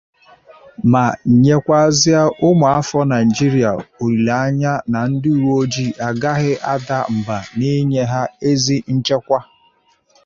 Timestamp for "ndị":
5.09-5.29